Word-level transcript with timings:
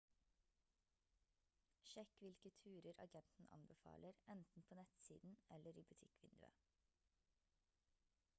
sjekk 1.89 2.15
hvilke 2.21 2.51
turer 2.63 3.03
agenten 3.05 3.51
anbefaler 3.59 4.19
enten 4.37 4.67
på 4.71 4.79
nettsiden 4.81 5.37
eller 5.59 5.79
i 5.83 5.87
butikkvinduet 5.91 6.61